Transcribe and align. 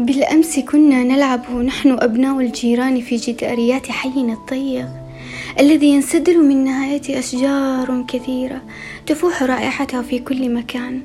بالأمس 0.00 0.58
كنا 0.58 1.02
نلعب 1.02 1.50
نحن 1.50 1.96
أبناء 2.00 2.40
الجيران 2.40 3.00
في 3.00 3.16
جداريات 3.16 3.86
حينا 3.86 4.32
الضيق 4.32 4.88
الذي 5.60 5.86
ينسدل 5.86 6.48
من 6.48 6.64
نهايته 6.64 7.18
أشجار 7.18 8.04
كثيرة 8.08 8.62
تفوح 9.06 9.42
رائحتها 9.42 10.02
في 10.02 10.18
كل 10.18 10.54
مكان. 10.54 11.00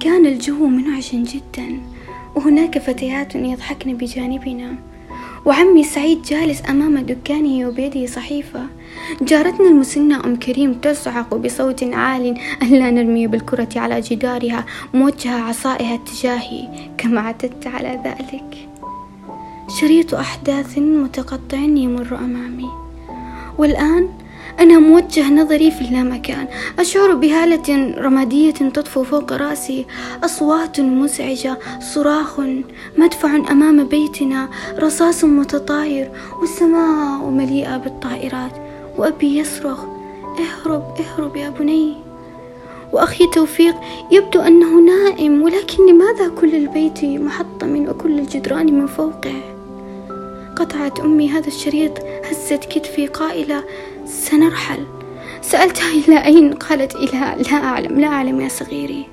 كان 0.00 0.26
الجو 0.26 0.66
منعش 0.66 1.14
جدا 1.14 1.80
وهناك 2.34 2.78
فتيات 2.78 3.34
يضحكن 3.34 3.96
بجانبنا. 3.96 4.89
وعمي 5.46 5.84
سعيد 5.84 6.22
جالس 6.22 6.62
أمام 6.68 6.98
دكانه 6.98 7.68
وبيده 7.68 8.06
صحيفة. 8.06 8.66
جارتنا 9.22 9.68
المسنة 9.68 10.24
أم 10.24 10.36
كريم 10.36 10.74
تصعق 10.74 11.34
بصوت 11.34 11.82
عال 11.82 12.38
أن 12.62 12.68
لا 12.68 12.90
نرمي 12.90 13.26
بالكرة 13.26 13.68
على 13.76 14.00
جدارها 14.00 14.66
موجهة 14.94 15.40
عصائها 15.40 15.94
اتجاهي 15.94 16.68
كما 16.98 17.20
اعتدت 17.20 17.66
على 17.66 18.00
ذلك. 18.04 18.68
شريط 19.80 20.14
أحداث 20.14 20.78
متقطع 20.78 21.58
يمر 21.58 22.18
أمامي. 22.18 22.70
والآن 23.58 24.08
أنا 24.60 24.78
موجه 24.78 25.30
نظري 25.30 25.70
في 25.70 25.80
اللامكان 25.80 26.48
أشعر 26.78 27.14
بهالة 27.14 27.94
رمادية 27.98 28.52
تطفو 28.52 29.02
فوق 29.02 29.32
رأسي. 29.32 29.86
أصوات 30.24 30.80
مزعجة 30.80 31.58
صراخ 31.94 32.40
مدفع 32.98 33.36
أمام 33.36 33.84
بيتنا. 33.84 34.48
رصاص 34.78 35.24
متطاير 35.24 36.10
والسماء 36.40 37.30
مليئة 37.30 37.76
بالطائرات. 37.76 38.52
وأبي 38.98 39.38
يصرخ 39.38 39.84
اهرب 40.38 41.00
اهرب 41.00 41.36
يا 41.36 41.50
بني. 41.50 41.94
وأخي 42.92 43.26
توفيق 43.26 43.74
يبدو 44.10 44.40
أنه 44.40 44.80
نائم 44.80 45.42
ولكن 45.42 45.86
لماذا 45.86 46.28
كل 46.40 46.54
البيت 46.54 47.04
محطم 47.04 47.88
وكل 47.88 48.18
الجدران 48.18 48.74
من 48.74 48.86
فوقه؟ 48.86 49.34
قطعت 50.56 51.00
أمي 51.00 51.28
هذا 51.28 51.46
الشريط 51.46 51.92
هزت 52.30 52.64
كتفي 52.64 53.06
قائلة 53.06 53.64
سنرحل. 54.10 54.84
سألتها 55.42 55.90
إلى 55.92 56.24
أين؟ 56.24 56.52
قالت 56.52 56.94
إلى 56.94 57.36
لا 57.50 57.56
أعلم 57.56 58.00
لا 58.00 58.06
أعلم 58.06 58.40
يا 58.40 58.48
صغيري. 58.48 59.06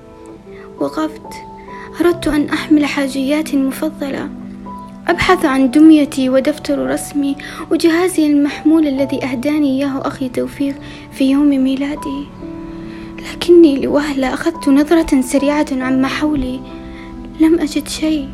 وقفت. 0.80 1.22
أردت 2.00 2.28
أن 2.28 2.48
أحمل 2.48 2.86
حاجياتي 2.86 3.56
المفضلة 3.56 4.28
أبحث 5.08 5.44
عن 5.44 5.70
دميتي 5.70 6.28
ودفتر 6.28 6.86
رسمي 6.90 7.36
وجهازي 7.70 8.26
المحمول 8.26 8.86
الذي 8.86 9.24
أهداني 9.24 9.78
إياه 9.78 10.06
أخي 10.06 10.28
توفيق 10.28 10.74
في 11.12 11.30
يوم 11.30 11.48
ميلادي. 11.48 12.26
لكني 13.32 13.80
لوهلة 13.80 14.34
أخذت 14.34 14.68
نظرة 14.68 15.20
سريعة 15.20 15.66
عما 15.72 16.08
حولي. 16.08 16.60
لم 17.40 17.60
أجد 17.60 17.88
شيء. 17.88 18.28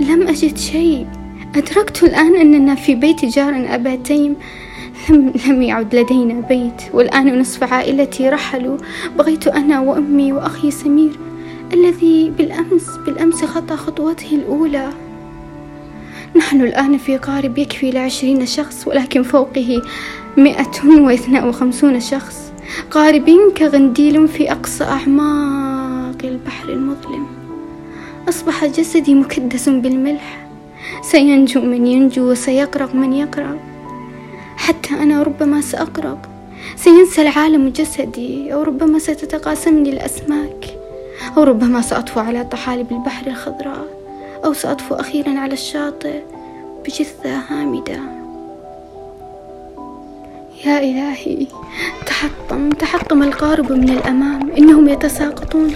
لم 0.00 0.28
أجد 0.28 0.56
شيء. 0.58 1.06
أدركت 1.56 2.02
الآن 2.02 2.36
أننا 2.36 2.74
في 2.74 2.94
بيت 2.94 3.24
جار 3.24 3.74
أبا 3.74 3.94
تيم 3.94 4.36
لم, 5.10 5.62
يعد 5.62 5.94
لدينا 5.94 6.40
بيت 6.48 6.82
والآن 6.92 7.38
نصف 7.38 7.72
عائلتي 7.72 8.28
رحلوا. 8.28 8.76
بغيت 9.18 9.46
أنا 9.46 9.80
وأمي 9.80 10.32
وأخي 10.32 10.70
سمير 10.70 11.18
الذي 11.72 12.32
بالأمس 12.38 12.96
بالأمس 13.06 13.44
خطى 13.44 13.76
خطوته 13.76 14.36
الأولى. 14.36 14.88
نحن 16.36 16.60
الآن 16.60 16.98
في 16.98 17.16
قارب 17.16 17.58
يكفي 17.58 17.90
لعشرين 17.90 18.46
شخص 18.46 18.88
ولكن 18.88 19.22
فوقه 19.22 19.82
مئة 20.36 21.00
واثنان 21.00 21.48
وخمسون 21.48 22.00
شخص. 22.00 22.52
قارب 22.90 23.30
كغنديل 23.56 24.28
في 24.28 24.52
أقصى 24.52 24.84
أعماق 24.84 26.18
البحر 26.24 26.68
المظلم. 26.68 27.26
أصبح 28.28 28.64
جسدي 28.64 29.14
مكدس 29.14 29.68
بالملح. 29.68 30.48
سينجو 31.02 31.60
من 31.60 31.86
ينجو 31.86 32.30
وسيقرق 32.30 32.94
من 32.94 33.12
يقرق 33.12 33.67
حتى 34.68 34.94
أنا 34.94 35.22
ربما 35.22 35.60
سأقرق 35.60 36.28
سينسى 36.76 37.22
العالم 37.22 37.68
جسدي 37.68 38.54
أو 38.54 38.62
ربما 38.62 38.98
ستتقاسمني 38.98 39.90
الأسماك. 39.90 40.78
أو 41.36 41.42
ربما 41.42 41.82
سأطفو 41.82 42.20
على 42.20 42.44
طحالب 42.44 42.92
البحر 42.92 43.26
الخضراء. 43.26 43.86
أو 44.44 44.52
سأطفو 44.52 44.94
أخيرا 44.94 45.38
على 45.38 45.52
الشاطئ 45.52 46.20
بجثة 46.84 47.38
هامدة. 47.48 48.00
يا 50.64 50.78
إلهي 50.78 51.46
تحطم 52.06 52.70
تحطم 52.70 53.22
القارب 53.22 53.72
من 53.72 53.90
الأمام. 53.90 54.50
إنهم 54.50 54.88
يتساقطون. 54.88 55.72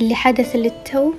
اللي 0.00 0.14
حدث 0.14 0.56
للتو 0.56 1.12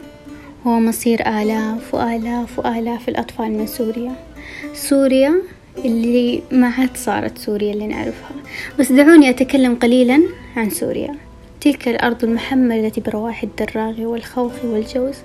هو 0.67 0.79
مصير 0.79 1.27
آلاف 1.27 1.93
وآلاف 1.93 2.59
وآلاف 2.59 3.09
الأطفال 3.09 3.51
من 3.51 3.67
سوريا. 3.67 4.26
سوريا 4.73 5.41
اللي 5.85 6.41
ما 6.51 6.67
عاد 6.67 6.97
صارت 6.97 7.37
سوريا 7.37 7.73
اللي 7.73 7.87
نعرفها. 7.87 8.31
بس 8.79 8.91
دعوني 8.91 9.29
أتكلم 9.29 9.75
قليلا 9.75 10.23
عن 10.55 10.69
سوريا. 10.69 11.15
تلك 11.61 11.87
الأرض 11.87 12.23
المحملة 12.23 12.91
برواح 12.97 13.43
الدراغ 13.43 14.01
والخوخ 14.01 14.51
والجوز. 14.63 15.15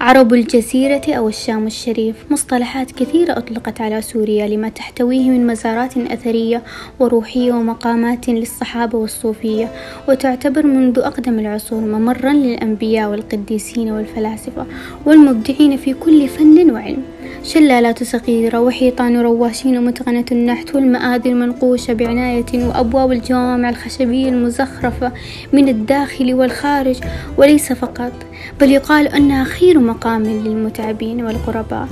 عرب 0.00 0.34
الجزيرة 0.34 1.02
أو 1.08 1.28
الشام 1.28 1.66
الشريف 1.66 2.16
مصطلحات 2.30 2.90
كثيرة 2.90 3.38
أطلقت 3.38 3.80
على 3.80 4.02
سوريا 4.02 4.46
لما 4.46 4.68
تحتويه 4.68 5.30
من 5.30 5.46
مزارات 5.46 5.96
أثرية 5.96 6.62
وروحية 7.00 7.52
ومقامات 7.52 8.28
للصحابة 8.28 8.98
والصوفية 8.98 9.72
وتعتبر 10.08 10.66
منذ 10.66 10.98
أقدم 10.98 11.38
العصور 11.38 11.80
ممرا 11.80 12.32
للأنبياء 12.32 13.10
والقديسين 13.10 13.90
والفلاسفة 13.90 14.66
والمبدعين 15.06 15.76
في 15.76 15.94
كل 15.94 16.28
فن 16.28 16.70
وعلم. 16.70 17.02
شلالات 17.44 18.02
صغيرة 18.02 18.60
وحيطان 18.60 19.16
رواشين 19.16 19.84
متقنة 19.84 20.24
النحت 20.32 20.74
والمآذي 20.74 21.28
المنقوشة 21.30 21.92
بعناية 21.92 22.66
وأبواب 22.66 23.12
الجوامع 23.12 23.68
الخشبية 23.68 24.28
المزخرفة 24.28 25.12
من 25.52 25.68
الداخل 25.68 26.34
والخارج 26.34 27.00
وليس 27.38 27.72
فقط. 27.72 28.12
بل 28.60 28.70
يقال 28.70 29.08
أنها 29.08 29.44
خير 29.44 29.78
مقام 29.80 30.22
للمتعبين 30.22 31.24
والغرباء 31.24 31.88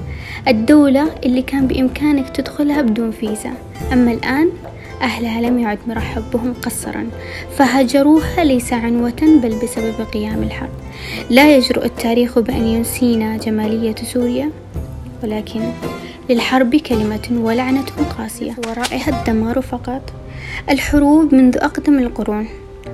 الدولة 0.48 1.10
اللي 1.24 1.42
كان 1.42 1.66
بإمكانك 1.66 2.28
تدخلها 2.28 2.82
بدون 2.82 3.10
فيزا. 3.10 3.52
أما 3.92 4.12
الآن 4.12 4.48
أهلها 5.02 5.40
لم 5.40 5.58
يعد 5.58 5.78
مرحب 5.86 6.22
بهم 6.34 6.54
قصرا 6.62 7.06
فهجروها 7.56 8.44
ليس 8.44 8.72
عنوة 8.72 9.40
بل 9.42 9.54
بسبب 9.62 9.94
قيام 10.12 10.42
الحرب. 10.42 10.70
لا 11.30 11.56
يجرؤ 11.56 11.84
التاريخ 11.84 12.38
بأن 12.38 12.64
ينسينا 12.66 13.36
جمالية 13.36 13.94
سوريا 13.94 14.50
ولكن 15.22 15.60
للحرب 16.30 16.76
كلمة 16.76 17.28
ولعنة 17.30 17.86
قاسية. 18.18 18.54
ورائها 18.68 19.20
الدمار 19.20 19.60
فقط. 19.60 20.12
الحروب 20.70 21.34
منذ 21.34 21.56
أقدم 21.56 21.98
القرون. 21.98 22.48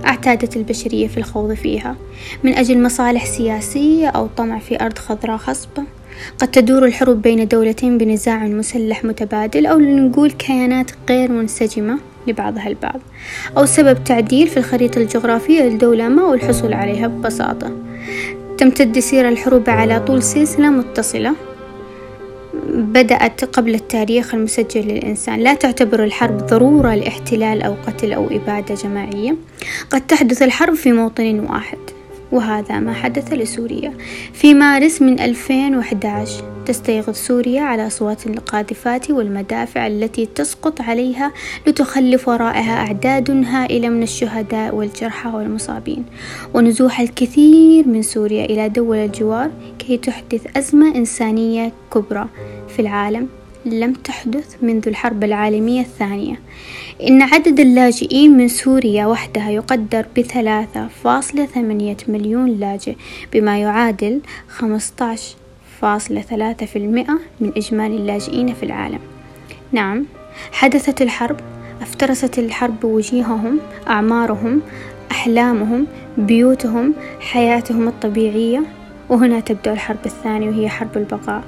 أعتادت 0.07 0.57
البشرية 0.57 1.09
في 1.09 1.19
الخوض 1.19 1.53
فيها. 1.53 1.97
من 2.45 2.55
أجل 2.55 2.83
مصالح 2.83 3.27
سياسية 3.27 4.09
أو 4.09 4.29
طمع 4.37 4.59
في 4.59 4.81
أرض 4.81 4.99
خضراء 4.99 5.37
خصبة 5.37 5.83
قد 6.39 6.49
تدور 6.49 6.85
الحروب 6.85 7.23
بين 7.23 7.49
دولتين 7.49 7.99
بنزاع 7.99 8.45
مسلح 8.45 9.05
متبادل 9.05 9.67
أو 9.67 9.79
لنقول 9.79 10.31
كيانات 10.31 10.91
غير 11.09 11.33
منسجمة 11.33 11.99
لبعضها 12.27 12.69
البعض 12.69 13.01
أو 13.57 13.67
سبب 13.67 14.05
تعديل 14.05 14.49
في 14.49 14.57
الخريطة 14.57 14.99
الجغرافية 14.99 15.63
لدولة 15.63 16.09
ما 16.09 16.25
والحصول 16.25 16.73
عليها 16.73 17.07
ببساطة. 17.07 17.73
تمتد 18.59 18.99
سير 18.99 19.29
الحروب 19.29 19.71
على 19.71 20.01
طول 20.01 20.23
سلسلة 20.23 20.71
متصلة. 20.71 21.35
بدأت 22.69 23.45
قبل 23.45 23.75
التاريخ 23.75 24.34
المسجل 24.34 24.81
للإنسان. 24.81 25.41
لا 25.41 25.55
تعتبر 25.55 26.05
الحرب 26.05 26.37
ضرورة 26.37 26.95
لاحتلال 26.95 27.62
أو 27.62 27.75
قتل 27.87 28.12
أو 28.12 28.27
إبادة 28.27 28.75
جماعية. 28.75 29.37
قد 29.91 30.06
تحدث 30.06 30.43
الحرب 30.43 30.75
في 30.75 30.93
موطن 30.93 31.41
واحد 31.41 31.79
وهذا 32.32 32.79
ما 32.79 32.93
حدث 32.93 33.32
لسوريا. 33.32 33.93
في 34.32 34.55
مارس 34.55 35.03
من 35.03 35.20
2011 35.20 36.57
تستيقظ 36.69 37.15
سوريا 37.15 37.61
على 37.62 37.87
أصوات 37.87 38.26
القاذفات 38.26 39.11
والمدافع 39.11 39.87
التي 39.87 40.26
تسقط 40.26 40.81
عليها 40.81 41.32
لتخلف 41.67 42.29
وراءها 42.29 42.87
أعداد 42.87 43.31
هائلة 43.31 43.88
من 43.88 44.03
الشهداء 44.03 44.75
والجرحى 44.75 45.29
والمصابين. 45.29 46.05
ونزوح 46.55 47.00
الكثير 47.00 47.88
من 47.88 48.03
سوريا 48.03 48.44
إلى 48.44 48.69
دول 48.69 48.97
الجوار 48.97 49.50
كي 49.79 49.97
تحدث 49.97 50.56
أزمة 50.56 50.94
إنسانية 50.94 51.73
كبرى 51.94 52.29
في 52.69 52.82
العالم 52.82 53.29
لم 53.65 53.93
تحدث 53.93 54.56
منذ 54.62 54.88
الحرب 54.88 55.25
العالمية 55.25 55.81
الثانية. 55.81 56.41
إن 57.09 57.23
عدد 57.23 57.61
اللاجئين 57.61 58.37
من 58.37 58.49
سوريا 58.49 59.06
وحدها 59.06 59.50
يقدر 59.50 60.06
بثلاثة 60.19 60.88
فاصلة 61.05 61.47
ثمانية 61.47 61.97
مليون 62.09 62.50
لاجئ 62.50 62.97
بما 63.32 63.59
يعادل 63.59 64.20
خمسة 64.49 65.17
فاصلة 65.81 66.21
ثلاثة 66.21 66.67
في 66.67 66.77
المئة 66.77 67.19
من 67.41 67.53
إجمالي 67.57 67.97
اللاجئين 67.97 68.55
في 68.55 68.63
العالم. 68.63 68.99
نعم 69.73 70.05
حدثت 70.53 71.03
الحرب 71.03 71.37
افترست 71.83 72.39
الحرب 72.39 72.85
وجيههم 72.85 73.59
أعمارهم 73.89 74.61
أحلامهم 75.11 75.87
بيوتهم 76.19 76.95
حياتهم 77.21 77.89
الطبيعية. 77.89 78.63
وهنا 79.09 79.41
تبدأ 79.41 79.73
الحرب 79.73 80.07
الثانية 80.07 80.49
وهي 80.49 80.69
حرب 80.69 80.97
البقاء. 80.97 81.43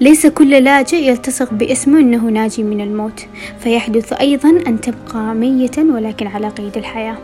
ليس 0.00 0.26
كل 0.26 0.50
لاجئ 0.50 0.96
يلتصق 0.96 1.54
باسمه 1.54 2.00
أنه 2.00 2.24
ناجي 2.24 2.62
من 2.62 2.80
الموت 2.80 3.26
فيحدث 3.60 4.12
أيضا 4.12 4.48
أن 4.66 4.80
تبقى 4.80 5.34
ميتا 5.34 5.82
ولكن 5.82 6.26
على 6.26 6.48
قيد 6.48 6.76
الحياة. 6.76 7.16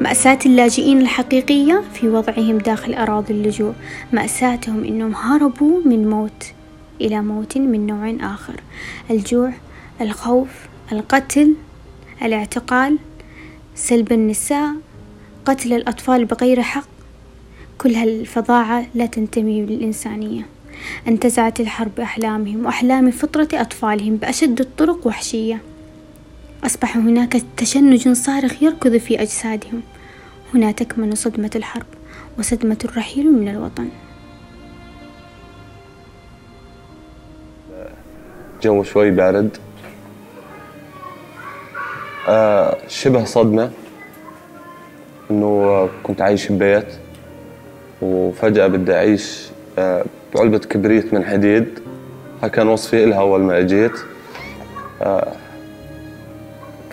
مأساة 0.00 0.38
اللاجئين 0.46 1.00
الحقيقية 1.00 1.82
في 1.94 2.08
وضعهم 2.08 2.58
داخل 2.58 2.94
أراضي 2.94 3.32
اللجوء. 3.32 3.72
مأساتهم 4.12 4.84
أنهم 4.84 5.14
هربوا 5.14 5.80
من 5.84 6.10
موت 6.10 6.44
إلى 7.00 7.20
موت 7.20 7.58
من 7.58 7.86
نوع 7.86 8.34
آخر. 8.34 8.60
الجوع 9.10 9.52
الخوف 10.00 10.48
القتل 10.92 11.54
الاعتقال 12.22 12.98
سلب 13.74 14.12
النساء 14.12 14.74
قتل 15.44 15.72
الأطفال 15.72 16.24
بغير 16.24 16.62
حق. 16.62 16.88
كل 17.78 17.94
هالفظاعة 17.94 18.86
لا 18.94 19.06
تنتمي 19.06 19.62
للإنسانية. 19.62 20.46
انتزعت 21.08 21.60
الحرب 21.60 22.00
أحلامهم 22.00 22.66
وأحلام 22.66 23.10
فطرة 23.10 23.48
أطفالهم 23.52 24.16
بأشد 24.16 24.60
الطرق 24.60 25.06
وحشية. 25.06 25.60
أصبح 26.66 26.96
هناك 26.96 27.36
تشنج 27.56 28.08
صارخ 28.08 28.62
يركض 28.62 28.96
في 28.96 29.22
أجسادهم. 29.22 29.82
هنا 30.54 30.72
تكمن 30.72 31.14
صدمة 31.14 31.50
الحرب 31.56 31.86
وصدمة 32.38 32.76
الرحيل 32.84 33.32
من 33.32 33.48
الوطن. 33.48 33.88
جو 38.62 38.82
شوي 38.82 39.10
بارد 39.10 39.56
آه 42.28 42.76
شبه 42.88 43.24
صدمة 43.24 43.70
إنه 45.30 45.88
كنت 46.02 46.22
عايش 46.22 46.52
ببيت 46.52 46.86
وفجأة 48.02 48.66
بدي 48.66 48.94
أعيش 48.94 49.48
آه 49.78 50.04
بعلبة 50.34 50.58
كبريت 50.58 51.14
من 51.14 51.24
حديد. 51.24 51.78
كان 52.52 52.68
وصفي 52.68 53.04
إلها 53.04 53.20
أول 53.20 53.40
ما 53.40 53.58
أجيت. 53.58 53.92
آه 55.02 55.32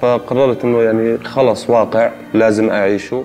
فقررت 0.02 0.64
إنه 0.64 0.82
يعني 0.82 1.18
خلص 1.18 1.70
واقع 1.70 2.12
لازم 2.34 2.70
أعيشه. 2.70 3.24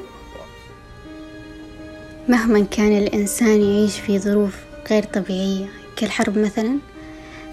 مهما 2.29 2.65
كان 2.71 2.99
الإنسان 2.99 3.61
يعيش 3.61 4.01
في 4.01 4.19
ظروف 4.19 4.57
غير 4.91 5.03
طبيعية 5.03 5.67
كالحرب 5.97 6.39
مثلا 6.39 6.79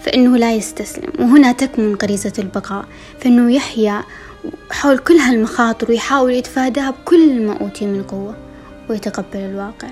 فإنه 0.00 0.36
لا 0.36 0.54
يستسلم. 0.54 1.12
وهنا 1.18 1.52
تكمن 1.52 1.94
غريزة 2.02 2.32
البقاء 2.38 2.84
فإنه 3.20 3.52
يحيا 3.52 4.02
حول 4.70 4.98
كل 4.98 5.14
هالمخاطر 5.14 5.90
ويحاول 5.90 6.32
يتفاداها 6.32 6.90
بكل 6.90 7.46
ما 7.46 7.60
أوتي 7.60 7.86
من 7.86 8.02
قوة 8.02 8.36
ويتقبل 8.90 9.38
الواقع. 9.38 9.88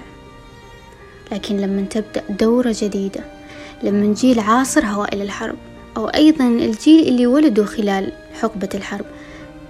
لكن 1.33 1.57
لما 1.57 1.83
تبدأ 1.83 2.23
دورة 2.31 2.77
جديدة 2.79 3.21
لما 3.83 4.15
جيل 4.15 4.41
عاصر 4.41 4.85
هوائل 4.85 5.23
الحرب 5.23 5.57
أو 5.97 6.07
أيضا 6.07 6.45
الجيل 6.45 7.09
اللي 7.09 7.27
ولدوا 7.27 7.65
خلال 7.65 8.13
حقبة 8.41 8.69
الحرب 8.75 9.05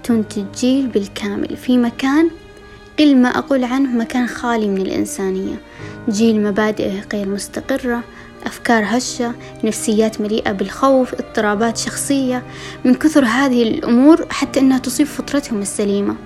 تنتج 0.04 0.44
جيل 0.58 0.86
بالكامل. 0.86 1.56
في 1.56 1.78
مكان 1.78 2.30
قل 2.98 3.16
ما 3.16 3.28
أقول 3.28 3.64
عنه 3.64 3.98
مكان 3.98 4.26
خالي 4.26 4.68
من 4.68 4.80
الإنسانية. 4.80 5.54
جيل 6.08 6.42
مبادئه 6.42 7.00
غير 7.12 7.28
مستقرة 7.28 8.02
أفكار 8.46 8.82
هشة 8.86 9.34
نفسيات 9.64 10.20
مليئة 10.20 10.52
بالخوف 10.52 11.14
اضطرابات 11.14 11.76
شخصية. 11.76 12.42
من 12.84 12.94
كثر 12.94 13.24
هذه 13.24 13.62
الأمور 13.62 14.26
حتى 14.30 14.60
أنها 14.60 14.78
تصيب 14.78 15.06
فطرتهم 15.06 15.60
السليمة. 15.62 16.16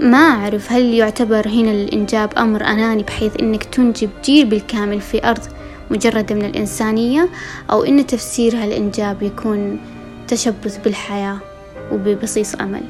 ما 0.00 0.18
أعرف 0.18 0.72
هل 0.72 0.94
يعتبر 0.94 1.48
هنا 1.48 1.70
الإنجاب 1.72 2.38
أمر 2.38 2.64
أناني 2.64 3.02
بحيث 3.02 3.32
أنك 3.40 3.64
تنجب 3.64 4.10
جيل 4.24 4.46
بالكامل 4.46 5.00
في 5.00 5.28
أرض 5.28 5.42
مجردة 5.90 6.34
من 6.34 6.44
الإنسانية 6.44 7.28
أو 7.70 7.84
أن 7.84 8.06
تفسير 8.06 8.56
هالإنجاب 8.56 9.22
يكون 9.22 9.80
تشبث 10.28 10.78
بالحياة. 10.84 11.51
وببصيص 11.92 12.54
أمل 12.54 12.82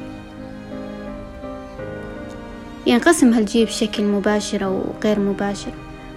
ينقسم 2.87 3.33
هالجيل 3.33 3.65
بشكل 3.65 4.03
مباشر 4.03 4.65
أو 4.65 4.81
غير 5.03 5.19
مباشر 5.19 5.71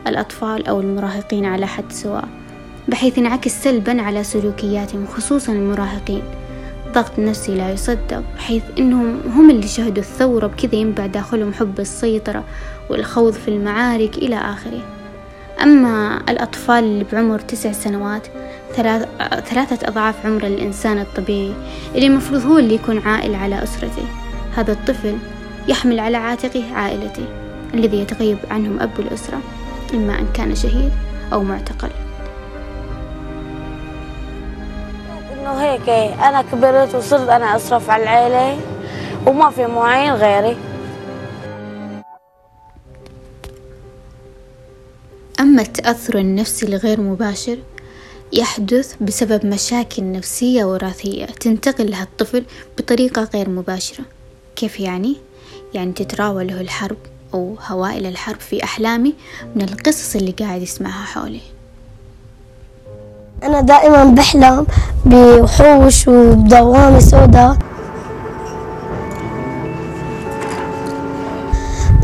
الأطفال 0.07 0.67
أو 0.67 0.81
المراهقين 0.81 1.45
على 1.45 1.67
حد 1.67 1.93
سواء 1.93 2.29
بحيث 2.89 3.19
ينعكس 3.19 3.63
سلبا 3.63 4.03
على 4.03 4.25
سلوكياتهم 4.25 5.07
خصوصا 5.07 5.53
المراهقين. 5.53 6.23
ضغط 6.93 7.19
نفسي 7.19 7.55
لا 7.55 7.73
يصدق 7.73 8.23
بحيث 8.37 8.63
إنهم 8.79 9.21
هم 9.35 9.51
اللي 9.51 9.69
شهدوا 9.69 10.03
الثورة 10.03 10.47
بكذا 10.47 10.75
ينبع 10.75 11.07
داخلهم 11.07 11.53
حب 11.53 11.81
السيطرة 11.81 12.45
والخوض 12.91 13.33
في 13.33 13.49
المعارك 13.49 14.19
إلى 14.19 14.37
آخره. 14.37 14.81
أما 15.63 16.21
الأطفال 16.29 16.85
اللي 16.85 17.05
بعمر 17.13 17.39
تسع 17.39 17.73
سنوات 17.73 18.27
ثلاثة 18.77 19.89
أضعاف 19.89 20.27
عمر 20.27 20.47
الإنسان 20.47 20.99
الطبيعي 20.99 21.55
اللي 21.95 22.07
المفروض 22.07 22.47
هو 22.47 22.59
اللي 22.59 22.75
يكون 22.75 22.99
عائل 22.99 23.35
على 23.35 23.63
أسرته. 23.63 24.05
هذا 24.57 24.73
الطفل 24.73 25.17
يحمل 25.69 26.01
على 26.01 26.17
عاتقه 26.17 26.75
عائلته 26.75 27.27
الذي 27.75 28.01
يتغيب 28.01 28.39
عنهم 28.51 28.81
أب 28.81 29.01
الأسرة 29.01 29.41
إما 29.95 30.19
أن 30.19 30.27
كان 30.35 30.55
شهيد 30.55 30.93
أو 31.33 31.43
معتقل. 31.43 31.91
إنه 35.33 35.51
هيك 35.51 35.89
أنا 36.21 36.43
كبرت 36.43 36.95
وصرت 36.95 37.29
أنا 37.29 37.57
أصرف 37.57 37.91
على 37.91 38.03
العيلة 38.03 38.61
وما 39.27 39.51
في 39.51 39.67
معين 39.67 40.13
غيري. 40.13 40.57
أما 45.41 45.63
التأثر 45.63 46.19
النفسي 46.19 46.67
الغير 46.67 47.01
مباشر 47.01 47.59
يحدث 48.33 48.95
بسبب 49.01 49.47
مشاكل 49.47 50.13
نفسية 50.13 50.65
وراثية 50.65 51.25
تنتقل 51.25 51.91
لها 51.91 52.03
الطفل 52.03 52.45
بطريقة 52.79 53.29
غير 53.35 53.51
مباشرة. 53.51 54.05
كيف 54.57 54.81
يعني؟ 54.81 55.17
يعني 55.75 55.93
تتراوله 55.93 56.61
الحرب 56.61 56.97
أو 57.35 57.57
هوائل 57.67 58.07
الحرب 58.07 58.41
في 58.41 58.65
أحلامي 58.65 59.15
من 59.55 59.63
القصص 59.63 60.17
اللي 60.17 60.31
قاعد 60.31 60.63
يسمعها 60.63 61.05
حولي 61.05 61.41
أنا 63.43 63.61
دائما 63.61 64.05
بحلم 64.05 64.67
بوحوش 65.05 66.09
وبدوامة 66.09 66.99
سوداء. 66.99 67.57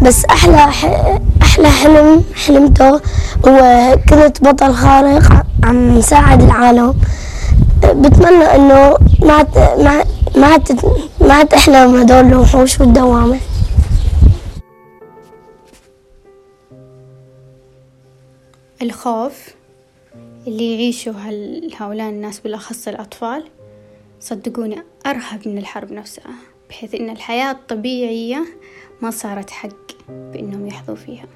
بس 0.02 0.24
أحلى 0.24 0.68
أحلى 1.42 1.68
حلم 1.70 2.24
حلمته 2.46 3.00
هو 3.48 3.96
كنت 4.08 4.44
بطل 4.44 4.74
خارق. 4.74 5.46
عم 5.64 6.00
ساعد 6.00 6.42
العالم. 6.42 6.94
بتمنى 7.82 8.44
إنه 8.44 8.96
ما 9.20 9.46
ما 9.78 10.04
ما 10.36 10.58
ما 11.20 11.44
تحلم 11.44 11.96
هدول 11.96 12.24
الوحوش 12.26 12.80
والدوامة. 12.80 13.38
الخوف 18.82 19.54
اللي 20.46 20.74
يعيشه 20.74 21.14
هؤلاء 21.78 22.08
الناس 22.08 22.40
بالأخص 22.40 22.88
الأطفال 22.88 23.44
صدقوني 24.20 24.82
أرهب 25.06 25.48
من 25.48 25.58
الحرب 25.58 25.92
نفسها 25.92 26.34
بحيث 26.68 26.94
إن 26.94 27.10
الحياة 27.10 27.50
الطبيعية 27.50 28.44
ما 29.02 29.10
صارت 29.10 29.50
حق 29.50 29.92
بإنهم 30.08 30.66
يحظوا 30.66 30.96
فيها. 30.96 31.26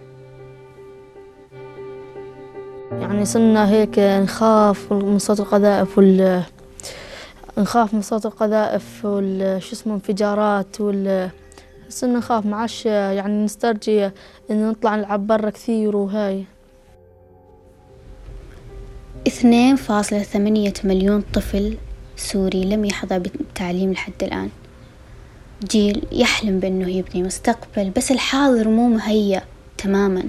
يعني 3.01 3.25
صرنا 3.25 3.71
هيك 3.71 3.99
نخاف 3.99 4.93
من 4.93 5.19
صوت 5.19 5.41
القذائف 5.41 5.99
وال 5.99 6.43
نخاف 7.59 7.95
من 7.95 8.03
صوت 8.03 8.27
القذائف 8.27 9.05
وال 9.05 9.63
شو 9.63 9.73
اسمه 9.73 9.95
انفجارات 9.95 10.81
وال 10.81 11.31
صرنا 11.89 12.19
نخاف 12.19 12.47
معاش 12.47 12.87
يعني 12.87 13.45
نسترجي 13.45 14.11
إن 14.51 14.71
نطلع 14.71 14.97
نلعب 14.97 15.27
برا 15.27 15.51
كثير 15.51 15.97
وهاي. 15.97 16.45
اثنين 19.27 19.77
فاصلة 19.77 20.23
ثمانية 20.23 20.73
مليون 20.85 21.25
طفل 21.35 21.77
سوري 22.17 22.65
لم 22.65 22.85
يحظى 22.85 23.19
بالتعليم 23.19 23.93
لحد 23.93 24.23
الآن. 24.23 24.49
جيل 25.65 26.07
يحلم 26.13 26.61
بأنه 26.61 26.91
يبني 26.91 27.23
مستقبل 27.23 27.91
بس 27.91 28.11
الحاضر 28.13 28.69
مو 28.69 28.89
مهيأ 28.89 29.43
تماما. 29.79 30.23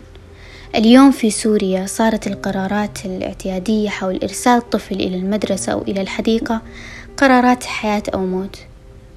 اليوم 0.78 1.12
في 1.12 1.30
سوريا 1.30 1.86
صارت 1.86 2.28
القرارات 2.28 3.06
الاعتيادية 3.06 3.90
حول 3.90 4.20
إرسال 4.24 4.70
طفل 4.70 4.96
إلى 4.96 5.16
المدرسة 5.16 5.74
أو 5.74 5.82
إلى 5.82 6.02
الحديقة 6.02 6.62
قرارات 7.18 7.64
حياة 7.64 8.04
أو 8.14 8.26
موت 8.26 8.58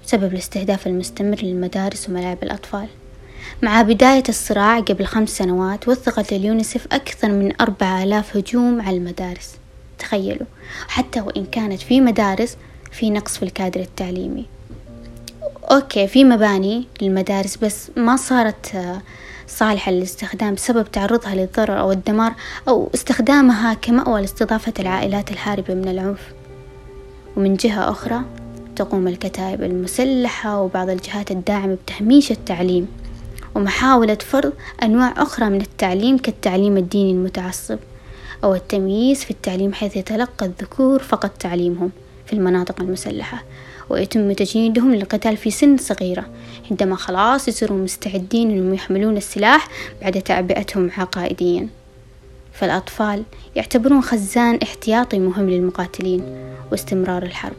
بسبب 0.04 0.32
الاستهداف 0.32 0.86
المستمر 0.86 1.38
للمدارس 1.42 2.08
وملاعب 2.08 2.38
الأطفال. 2.42 2.86
مع 3.62 3.82
بداية 3.82 4.22
الصراع 4.28 4.80
قبل 4.80 5.04
خمس 5.04 5.28
سنوات 5.28 5.88
وثقت 5.88 6.32
اليونيسف 6.32 6.86
أكثر 6.92 7.28
من 7.28 7.52
أربعة 7.60 8.02
آلاف 8.02 8.36
هجوم 8.36 8.80
على 8.80 8.96
المدارس. 8.96 9.50
تخيلوا 9.98 10.46
حتى 10.88 11.20
وإن 11.20 11.46
كانت 11.46 11.80
في 11.82 12.00
مدارس 12.00 12.56
في 12.92 13.10
نقص 13.10 13.36
في 13.36 13.42
الكادر 13.42 13.80
التعليمي. 13.80 14.46
أوكي 15.70 16.06
في 16.08 16.24
مباني 16.24 16.86
للمدارس 17.02 17.56
بس 17.56 17.90
ما 17.96 18.16
صارت 18.16 19.00
صالحة 19.50 19.92
للاستخدام 19.92 20.54
بسبب 20.54 20.90
تعرضها 20.92 21.34
للضرر 21.34 21.80
أو 21.80 21.92
الدمار 21.92 22.32
أو 22.68 22.90
استخدامها 22.94 23.74
كمأوى 23.74 24.20
لاستضافة 24.20 24.72
العائلات 24.78 25.30
الهاربة 25.30 25.74
من 25.74 25.88
العنف. 25.88 26.32
ومن 27.36 27.56
جهة 27.56 27.90
أخرى 27.90 28.20
تقوم 28.76 29.08
الكتائب 29.08 29.62
المسلحة 29.62 30.60
وبعض 30.60 30.90
الجهات 30.90 31.30
الداعمة 31.30 31.74
بتهميش 31.84 32.30
التعليم 32.30 32.88
ومحاولة 33.54 34.14
فرض 34.14 34.52
أنواع 34.82 35.14
أخرى 35.16 35.48
من 35.48 35.60
التعليم 35.60 36.18
كالتعليم 36.18 36.76
الديني 36.76 37.12
المتعصب 37.12 37.78
أو 38.44 38.54
التمييز 38.54 39.24
في 39.24 39.30
التعليم 39.30 39.72
حيث 39.72 39.96
يتلقى 39.96 40.46
الذكور 40.46 40.98
فقط 40.98 41.30
تعليمهم. 41.30 41.90
في 42.30 42.36
المناطق 42.36 42.80
المسلحة 42.80 43.44
ويتم 43.88 44.32
تجنيدهم 44.32 44.94
للقتال 44.94 45.36
في 45.36 45.50
سن 45.50 45.76
صغيرة 45.76 46.26
عندما 46.70 46.96
خلاص 46.96 47.48
يصيروا 47.48 47.78
مستعدين 47.78 48.50
أنهم 48.50 48.74
يحملون 48.74 49.16
السلاح 49.16 49.68
بعد 50.02 50.22
تعبئتهم 50.22 50.90
عقائديا. 50.96 51.68
فالأطفال 52.52 53.22
يعتبرون 53.56 54.02
خزان 54.02 54.58
احتياطي 54.62 55.18
مهم 55.18 55.50
للمقاتلين 55.50 56.24
واستمرار 56.72 57.22
الحرب. 57.22 57.56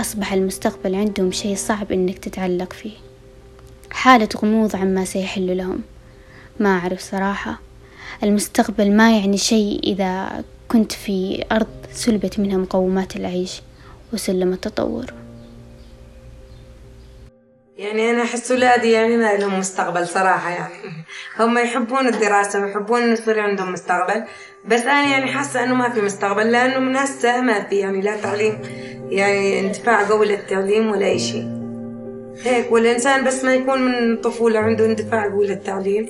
أصبح 0.00 0.32
المستقبل 0.32 0.94
عندهم 0.94 1.32
شيء 1.32 1.56
صعب 1.56 1.92
إنك 1.92 2.18
تتعلق 2.18 2.72
فيه. 2.72 2.96
حالة 3.90 4.28
غموض 4.36 4.76
عما 4.76 5.04
سيحل 5.04 5.56
لهم. 5.56 5.78
ما 6.60 6.78
أعرف 6.78 7.00
صراحة. 7.00 7.60
المستقبل 8.22 8.96
ما 8.96 9.18
يعني 9.18 9.36
شيء 9.36 9.80
إذا 9.84 10.44
كنت 10.72 10.92
في 10.92 11.44
أرض 11.52 11.68
سلبت 11.92 12.38
منها 12.38 12.58
مقومات 12.58 13.16
العيش 13.16 13.62
وسلم 14.12 14.52
التطور. 14.52 15.04
يعني 17.78 18.10
أنا 18.10 18.22
أحس 18.22 18.52
أولادي 18.52 18.90
يعني 18.90 19.16
ما 19.16 19.34
لهم 19.34 19.58
مستقبل 19.58 20.08
صراحة 20.08 20.50
يعني. 20.50 20.74
هم 21.40 21.58
يحبون 21.58 22.06
الدراسة 22.06 22.60
ويحبون 22.60 23.02
إنه 23.02 23.12
يصير 23.12 23.40
عندهم 23.40 23.72
مستقبل. 23.72 24.24
بس 24.66 24.80
أنا 24.80 25.02
يعني 25.02 25.32
حاسة 25.32 25.64
إنه 25.64 25.74
ما 25.74 25.88
في 25.88 26.00
مستقبل 26.00 26.52
لأنه 26.52 26.78
من 26.78 26.96
هسه 26.96 27.40
ما 27.40 27.64
في 27.64 27.76
يعني 27.76 28.00
لا 28.00 28.16
تعليم 28.16 28.58
يعني 29.10 29.60
اندفاع 29.60 30.08
قوي 30.08 30.26
للتعليم 30.26 30.90
ولا 30.90 31.06
أي 31.06 31.18
شيء. 31.18 31.46
هيك 32.42 32.72
والإنسان 32.72 33.24
بس 33.24 33.44
ما 33.44 33.54
يكون 33.54 33.82
من 33.82 34.12
الطفولة 34.12 34.60
عنده 34.60 34.86
اندفاع 34.86 35.24
قوي 35.24 35.46
للتعليم. 35.46 36.08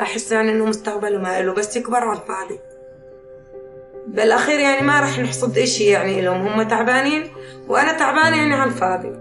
أحس 0.00 0.32
يعني 0.32 0.52
إنه 0.52 0.64
مستقبله 0.64 1.18
ما 1.18 1.42
له 1.42 1.54
بس 1.54 1.76
يكبر 1.76 1.98
على 1.98 2.20
الفاضي. 2.20 2.73
بالأخير 4.06 4.60
يعني 4.60 4.86
ما 4.86 5.00
راح 5.00 5.18
نحصد 5.18 5.58
إشي 5.58 5.84
يعني 5.84 6.22
لهم 6.22 6.46
هم 6.46 6.62
تعبانين 6.62 7.30
وأنا 7.68 7.92
تعبانة 7.92 8.36
يعني 8.36 8.54
على 8.54 8.70
الفاضي. 8.70 9.12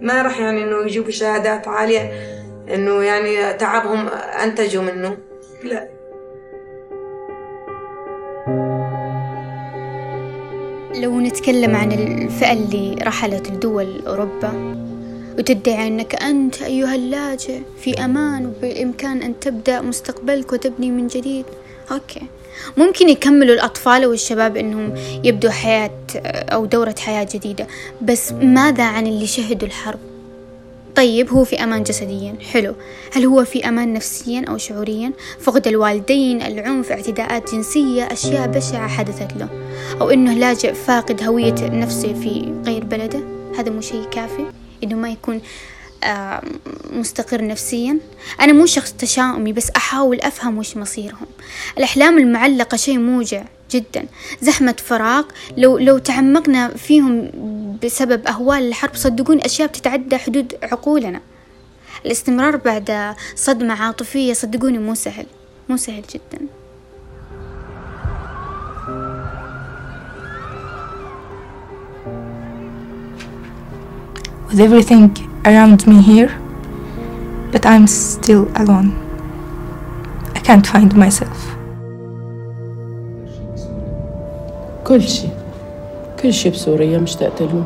ما 0.00 0.22
راح 0.22 0.40
يعني 0.40 0.62
إنه 0.62 0.76
يجيبوا 0.86 1.10
شهادات 1.10 1.68
عالية 1.68 2.12
إنه 2.74 3.02
يعني 3.02 3.52
تعبهم 3.52 4.08
أنتجوا 4.42 4.82
منه. 4.82 5.16
لا. 5.64 5.88
لو 10.94 11.20
نتكلم 11.20 11.76
عن 11.76 11.92
الفئة 11.92 12.52
اللي 12.52 12.94
رحلت 13.02 13.50
لدول 13.50 14.06
أوروبا 14.06 14.74
وتدعي 15.38 15.88
أنك 15.88 16.22
أنت 16.22 16.62
أيها 16.62 16.94
اللاجئ 16.94 17.60
في 17.80 18.04
أمان 18.04 18.46
وبإمكان 18.46 19.22
أن 19.22 19.40
تبدأ 19.40 19.80
مستقبلك 19.80 20.52
وتبني 20.52 20.90
من 20.90 21.06
جديد. 21.06 21.44
أوكي. 21.92 22.26
ممكن 22.76 23.08
يكملوا 23.08 23.54
الأطفال 23.54 24.06
والشباب 24.06 24.56
أنهم 24.56 24.94
يبدوا 25.24 25.50
حياة 25.50 25.90
أو 26.26 26.66
دورة 26.66 26.94
حياة 26.98 27.28
جديدة 27.34 27.66
بس 28.02 28.32
ماذا 28.32 28.84
عن 28.84 29.06
اللي 29.06 29.26
شهدوا 29.26 29.68
الحرب؟ 29.68 29.98
طيب 30.96 31.30
هو 31.30 31.44
في 31.44 31.64
أمان 31.64 31.82
جسديا. 31.82 32.34
حلو. 32.52 32.74
هل 33.12 33.24
هو 33.24 33.44
في 33.44 33.68
أمان 33.68 33.92
نفسيا 33.92 34.44
أو 34.48 34.58
شعوريا؟ 34.58 35.12
فقد 35.40 35.66
الوالدين 35.66 36.42
العنف 36.42 36.92
اعتداءات 36.92 37.54
جنسية 37.54 38.02
أشياء 38.02 38.48
بشعة 38.48 38.88
حدثت 38.88 39.36
له. 39.36 39.48
أو 40.00 40.10
أنه 40.10 40.34
لاجئ 40.34 40.74
فاقد 40.74 41.22
هوية 41.22 41.54
نفسه 41.60 42.14
في 42.14 42.52
غير 42.66 42.84
بلده؟ 42.84 43.20
هذا 43.58 43.70
مو 43.70 43.80
شيء 43.80 44.04
كافي؟ 44.04 44.44
إنه 44.84 44.96
ما 44.96 45.10
يكون 45.10 45.40
مستقر 46.92 47.46
نفسيا. 47.46 47.98
أنا 48.40 48.52
مو 48.52 48.66
شخص 48.66 48.92
تشاؤمي 48.92 49.52
بس 49.52 49.70
أحاول 49.70 50.20
أفهم 50.20 50.58
وش 50.58 50.76
مصيرهم. 50.76 51.26
الأحلام 51.78 52.18
المعلقة 52.18 52.76
شيء 52.76 52.98
موجع 52.98 53.44
جدا. 53.70 54.06
زحمة 54.42 54.76
فراغ 54.86 55.24
لو 55.56 55.78
لو 55.78 55.98
تعمقنا 55.98 56.68
فيهم 56.68 57.30
بسبب 57.84 58.26
أهوال 58.26 58.68
الحرب 58.68 58.94
صدقوني 58.94 59.46
أشياء 59.46 59.68
بتتعدى 59.68 60.18
حدود 60.18 60.54
عقولنا. 60.62 61.20
الاستمرار 62.06 62.56
بعد 62.56 63.14
صدمة 63.36 63.74
عاطفية 63.74 64.32
صدقوني 64.32 64.78
مو 64.78 64.94
سهل 64.94 65.26
مو 65.68 65.76
سهل 65.76 66.02
جدا. 66.14 66.46
With 74.50 74.60
everything 74.60 75.33
around 75.44 75.86
me 75.86 76.00
here, 76.02 76.32
but 77.52 77.66
I'm 77.66 77.86
still 77.86 78.50
alone. 78.56 78.90
I 80.34 80.40
can't 80.40 80.66
find 80.66 80.94
myself. 80.96 81.50
كل 84.84 85.02
شيء 85.02 85.30
كل 86.22 86.32
شيء 86.32 86.52
بسوريا 86.52 86.98
مشتقت 86.98 87.42
له 87.42 87.64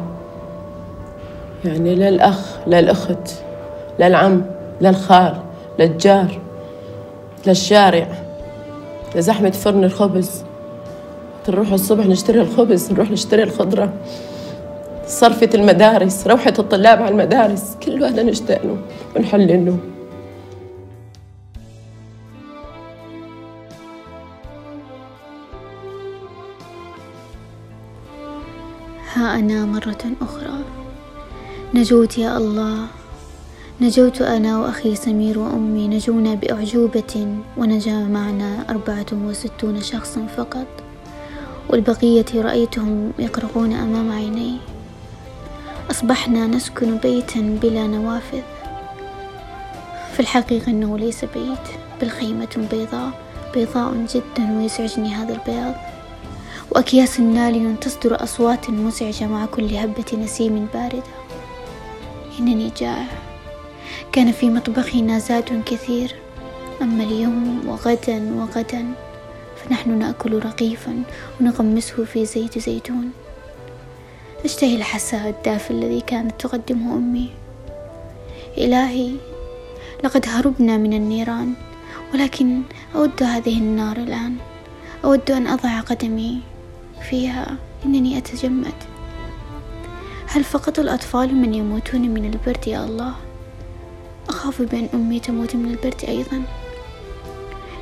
يعني 1.65 1.95
لا 1.95 2.09
الأخ 2.09 2.59
لا 2.67 2.79
الأخت 2.79 3.31
لا 3.99 4.07
العم 4.07 4.43
لا 4.81 4.91
الخال 4.91 5.35
لا 5.79 5.85
الجار 5.85 6.39
لا 7.47 7.53
الشارع 7.53 8.09
لزحمة 9.17 9.51
فرن 9.51 9.85
الخبز 9.85 10.45
نروح 11.49 11.73
الصبح 11.73 12.07
نشتري 12.07 12.41
الخبز 12.41 12.93
نروح 12.93 13.11
نشتري 13.11 13.43
الخضرة 13.43 13.93
صرفة 15.09 15.51
المدارس 15.55 16.27
روحة 16.27 16.53
الطلاب 16.59 17.03
على 17.03 17.11
المدارس 17.11 17.77
كل 17.83 18.05
هذا 18.05 18.23
نشتاق 18.23 18.63
له 18.65 18.79
ونحل 19.17 19.67
له. 19.67 19.79
ها 29.15 29.39
أنا 29.39 29.65
مرة 29.65 30.05
أخرى. 30.21 30.65
نجوت 31.75 32.19
يا 32.19 32.37
الله. 32.37 32.87
نجوت 33.81 34.23
أنا 34.23 34.61
وأخي 34.61 34.95
سمير 34.95 35.39
وأمي 35.39 35.89
نجونا 35.89 36.35
بأعجوبة 36.35 37.37
ونجا 37.57 37.99
معنا 37.99 38.65
أربعة 38.71 39.07
وستون 39.13 39.81
شخصا 39.81 40.27
فقط. 40.37 40.67
والبقية 41.71 42.27
رأيتهم 42.35 43.13
يقرقون 43.19 43.73
أمام 43.73 44.13
عيني. 44.13 44.57
أصبحنا 45.91 46.47
نسكن 46.47 46.97
بيتا 46.97 47.59
بلا 47.63 47.87
نوافذ. 47.87 48.43
في 50.13 50.21
الحقيقة 50.21 50.71
أنه 50.71 50.99
ليس 50.99 51.25
بيت 51.25 51.67
بل 52.01 52.11
خيمة 52.11 52.69
بيضاء 52.71 53.11
بيضاء 53.55 54.07
جدا 54.15 54.59
ويزعجني 54.59 55.15
هذا 55.15 55.35
البياض. 55.35 55.75
وأكياس 56.71 57.21
ناري 57.21 57.77
تصدر 57.81 58.23
أصوات 58.23 58.71
مزعجة 58.71 59.27
مع 59.27 59.47
كل 59.47 59.75
هبة 59.75 60.19
نسيم 60.19 60.69
باردة. 60.75 61.03
إنني 62.39 62.73
جائع. 62.77 63.07
كان 64.13 64.33
في 64.33 64.51
مطبخي 64.51 65.03
نازات 65.03 65.53
كثير. 65.53 66.15
أما 66.83 67.05
اليوم 67.05 67.69
وغدا 67.69 68.35
وغدا 68.35 68.87
فنحن 69.57 69.99
نأكل 69.99 70.39
رقيفا 70.39 71.03
ونغمسه 71.41 72.05
في 72.05 72.25
زيت 72.25 72.59
زيتون. 72.59 73.11
أشتهي 74.45 74.77
الحساء 74.77 75.29
الدافئ 75.29 75.75
الذي 75.75 76.01
كانت 76.01 76.41
تقدمه 76.41 76.97
أمي. 76.97 77.31
إلهي 78.59 79.13
لقد 80.05 80.27
هربنا 80.29 80.77
من 80.77 80.93
النيران 80.93 81.55
ولكن 82.15 82.63
أود 82.95 83.23
هذه 83.23 83.59
النار 83.59 83.97
الآن. 83.97 84.37
أود 85.05 85.31
أن 85.31 85.47
أضع 85.47 85.81
قدمي 85.81 86.41
فيها 87.11 87.57
إنني 87.87 88.19
أتجمد. 88.19 88.75
هل 90.27 90.45
فقط 90.45 90.79
الأطفال 90.79 91.35
من 91.35 91.55
يموتون 91.55 92.01
من 92.01 92.25
البرد 92.25 92.69
يا 92.69 92.85
الله؟ 92.85 93.15
أخاف 94.29 94.63
بأن 94.63 94.89
أمي 94.95 95.21
تموت 95.21 95.57
من 95.57 95.71
البرد 95.71 96.05
أيضا. 96.09 96.43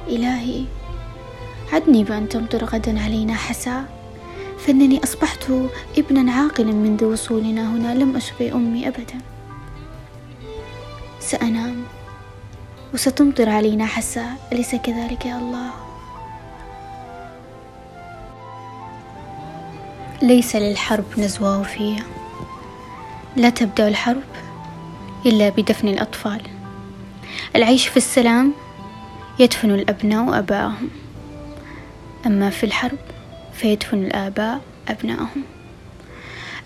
إلهي 0.09 0.65
عدني 1.73 2.05
بأن 2.05 2.29
تمطر 2.29 2.65
غدا 2.65 3.03
علينا 3.03 3.35
حساء 3.35 3.96
فإنني 4.59 5.05
أصبحت 5.05 5.51
ابنا 5.99 6.33
عاقلا 6.33 6.73
منذ 6.73 7.05
وصولنا 7.05 7.71
هنا 7.71 7.95
لم 7.95 8.17
أشبه 8.17 8.53
أمي 8.53 8.89
أبدا. 8.89 9.19
سأنام 11.21 11.85
وستمطر 12.95 13.49
علينا 13.49 13.87
حساء 13.87 14.49
أليس 14.53 14.75
كذلك 14.75 15.27
يا 15.27 15.39
الله؟ 15.39 15.71
ليس 20.23 20.57
للحرب 20.57 21.05
نزوى 21.19 21.65
فيها 21.65 22.05
لا 23.37 23.51
تبدأ 23.51 23.89
الحرب 23.89 24.23
إلا 25.27 25.49
بدفن 25.49 25.89
الأطفال. 25.89 26.41
العيش 27.57 27.89
في 27.89 27.97
السلام 27.97 28.53
يدفن 29.39 29.71
الأبناء 29.71 30.39
أباءهم 30.39 30.89
أما 32.27 32.51
في 32.51 32.67
الحرب 32.67 32.99
فيدفن 33.57 34.05
الآباء 34.05 34.61
أبنائهم. 34.89 35.43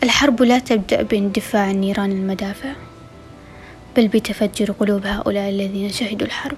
الحرب 0.03 0.43
لا 0.43 0.59
تبدأ 0.59 1.03
باندفاع 1.03 1.73
نيران 1.73 2.13
المدافع 2.13 2.73
بل 3.97 4.09
بتفجر 4.09 4.73
قلوب 4.73 5.07
هؤلاء 5.07 5.49
الذين 5.49 5.89
شهدوا 5.89 6.27
الحرب. 6.27 6.57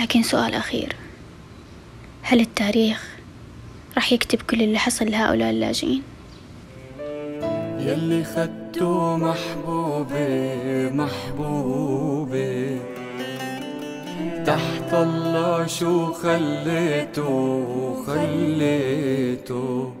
لكن 0.00 0.22
سؤال 0.22 0.54
أخير 0.54 0.96
هل 2.22 2.40
التاريخ 2.40 3.16
راح 3.94 4.12
يكتب 4.12 4.42
كل 4.42 4.62
اللي 4.62 4.78
حصل 4.78 5.10
لهؤلاء 5.10 5.50
اللاجئين؟ 5.50 6.02
يلي 7.78 8.24
خدته 8.24 9.16
محبوبي 9.16 10.90
محبوبي 10.90 12.80
تحت 14.46 14.94
الله 14.94 15.66
شو 15.66 16.12
خليته؟ 16.12 17.64
خليته. 18.06 19.99